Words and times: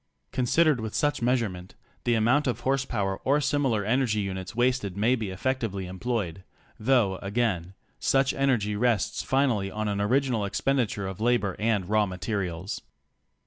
Considered 0.31 0.79
with 0.79 0.95
such 0.95 1.21
measure 1.21 1.47
ment, 1.47 1.75
the 2.05 2.15
amount 2.15 2.47
of 2.47 2.61
horsepower 2.61 3.17
or 3.19 3.39
similar 3.39 3.85
energy 3.85 4.19
units 4.21 4.55
wasted 4.55 4.97
may 4.97 5.13
be 5.13 5.29
effectively 5.29 5.85
employed— 5.85 6.43
though 6.89 7.17
again 7.17 7.75
such 7.99 8.33
energy 8.33 8.75
rests 8.75 9.21
finally 9.21 9.69
on 9.69 9.87
an 9.87 10.01
original 10.01 10.43
expenditure 10.43 11.05
of 11.05 11.21
labor 11.21 11.55
and 11.59 11.87
raw 11.87 12.07
materials. 12.07 12.81